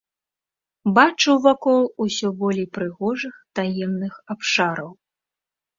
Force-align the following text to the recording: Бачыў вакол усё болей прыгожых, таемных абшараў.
Бачыў 0.95 1.35
вакол 1.47 1.81
усё 2.07 2.27
болей 2.41 2.67
прыгожых, 2.79 3.35
таемных 3.61 4.13
абшараў. 4.35 4.91